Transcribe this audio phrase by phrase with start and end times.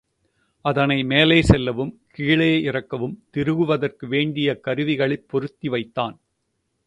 [0.65, 6.15] அதனை மேலே செல்லவும் கீழே இறக்கவும் திருகுவதற்கு வேண்டிய கருவிகளைப் பொருத்தி வைத்தான்.